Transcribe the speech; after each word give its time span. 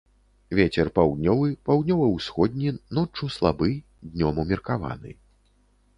Вецер 0.59 0.87
паўднёвы, 0.97 1.49
паўднёва-ўсходні 1.67 2.73
ноччу 3.01 3.31
слабы, 3.37 3.69
днём 4.15 4.43
умеркаваны. 4.45 5.11